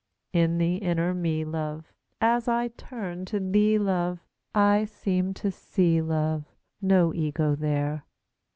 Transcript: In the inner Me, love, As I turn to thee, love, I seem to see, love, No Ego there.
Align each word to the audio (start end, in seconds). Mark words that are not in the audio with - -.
In 0.33 0.57
the 0.57 0.77
inner 0.77 1.13
Me, 1.13 1.45
love, 1.45 1.93
As 2.19 2.47
I 2.47 2.69
turn 2.69 3.23
to 3.25 3.39
thee, 3.39 3.77
love, 3.77 4.25
I 4.55 4.85
seem 4.85 5.35
to 5.35 5.51
see, 5.51 6.01
love, 6.01 6.45
No 6.81 7.13
Ego 7.13 7.53
there. 7.55 8.05